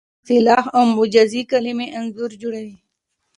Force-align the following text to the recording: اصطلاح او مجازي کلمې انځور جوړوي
اصطلاح 0.21 0.63
او 0.75 0.83
مجازي 0.99 1.41
کلمې 1.51 1.87
انځور 1.97 2.31
جوړوي 2.41 2.75